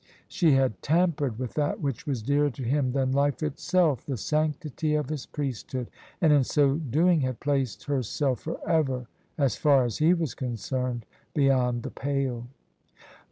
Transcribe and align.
She 0.27 0.53
had 0.53 0.81
tampered 0.81 1.37
with 1.37 1.53
that 1.53 1.79
which 1.79 2.07
was 2.07 2.23
dearer 2.23 2.49
to 2.49 2.63
him 2.63 2.93
than 2.93 3.11
life 3.11 3.43
itself, 3.43 4.03
the 4.03 4.17
sanctity 4.17 4.95
of 4.95 5.09
his 5.09 5.27
priesthood: 5.27 5.91
and 6.19 6.33
in 6.33 6.43
so 6.43 6.77
doing 6.77 7.21
had 7.21 7.39
placed 7.39 7.83
herself 7.83 8.39
for 8.39 8.59
ever, 8.67 9.05
as 9.37 9.57
far 9.57 9.85
as 9.85 9.99
he 9.99 10.15
was 10.15 10.33
concerned, 10.33 11.05
beyond 11.35 11.83
the 11.83 11.91
pale. 11.91 12.47